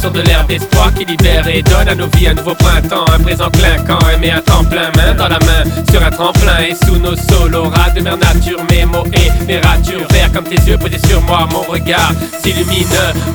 [0.00, 3.18] sur de l'herbe d'espoir qui libère et donne à nos vies un nouveau printemps, un
[3.20, 6.98] présent clinquant, aimé à temps plein, main dans la main, sur un tremplin et sous
[6.98, 10.98] nos solos, de mer nature, mes mots et mes ratures, vert comme tes yeux posés
[11.08, 12.86] sur moi, mon regard s'illumine.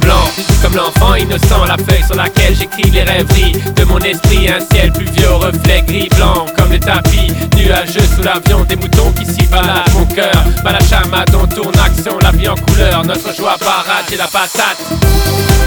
[0.00, 0.24] Blanc,
[0.62, 4.92] comme l'enfant innocent, la feuille sur laquelle j'écris les rêveries de mon esprit, un ciel
[4.92, 9.92] pluvieux reflet gris blanc, comme le tapis, nuageux sous l'avion, des moutons qui s'y baladent,
[9.94, 14.26] mon cœur, balachama dont tourne action, la vie en couleur, notre joie parade, c'est la
[14.26, 15.57] patate.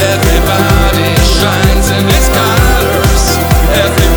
[0.00, 3.24] Everybody shines in its colors.
[3.84, 4.07] Every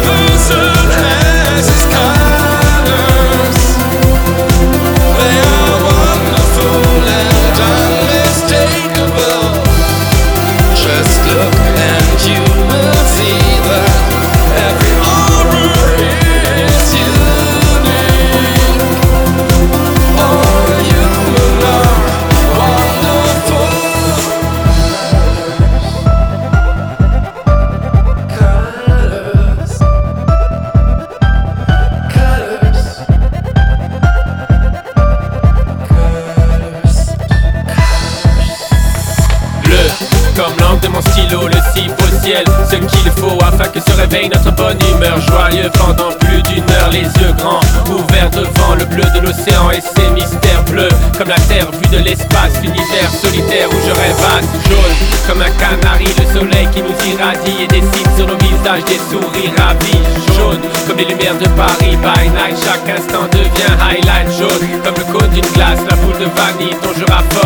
[42.70, 45.20] ce qu'il faut afin que se réveille notre bonne humeur.
[45.22, 49.82] Joyeux pendant plus d'une heure, les yeux grands, ouverts devant le bleu de l'océan et
[49.82, 54.48] ses mystères bleus, comme la terre vue de l'espace, l'univers solitaire où je rêvasse.
[54.70, 54.96] Jaune,
[55.28, 59.54] comme un canari, le soleil qui nous irradie et dessine sur nos visages des sourires
[59.58, 60.02] ravis.
[60.38, 64.32] Jaune, comme les lumières de Paris, by night, chaque instant devient highlight.
[64.38, 67.41] Jaune, comme le cône d'une glace, la boule de vanille dont je raffole.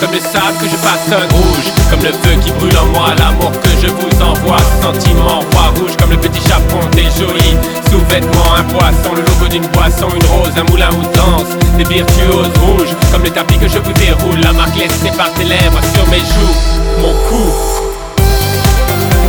[0.00, 1.28] Comme le sable que je façonne.
[1.32, 4.58] Rouge, comme le feu qui brûle en moi, l'amour que je vous envoie.
[4.82, 7.56] Sentiment roi rouge, comme le petit chaperon des jolis
[7.90, 8.54] sous-vêtements.
[8.58, 11.56] Un poisson, le logo d'une boisson, une rose, un moulin où danse.
[11.78, 14.40] Des virtuoses rouges, comme le tapis que je vous déroule.
[14.42, 16.56] La marque laissée par tes lèvres sur mes joues.
[17.00, 17.50] Mon cou.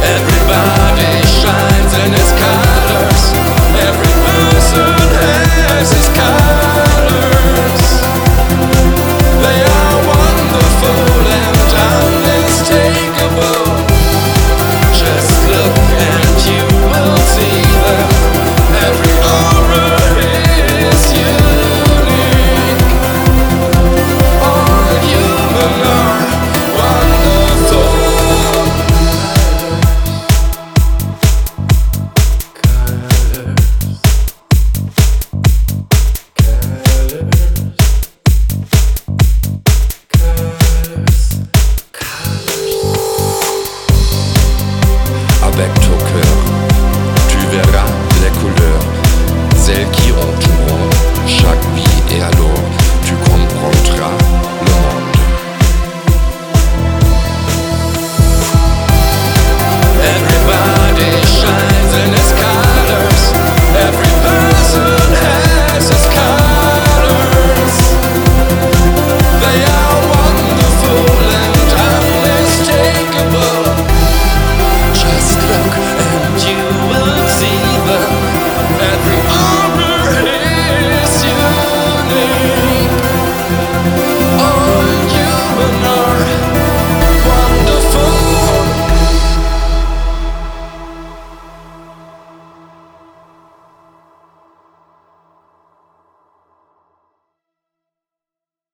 [0.03, 2.26] Everybody shines in